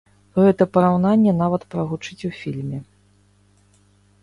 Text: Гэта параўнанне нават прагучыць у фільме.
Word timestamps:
Гэта 0.43 0.65
параўнанне 0.77 1.33
нават 1.43 1.67
прагучыць 1.75 2.19
у 2.31 2.33
фільме. 2.41 2.83